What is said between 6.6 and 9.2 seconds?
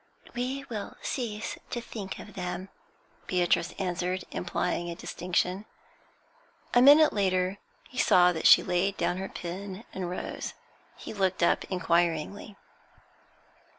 A minute later he saw' that she laid down